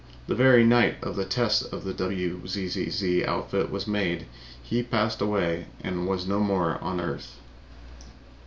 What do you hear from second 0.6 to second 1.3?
night the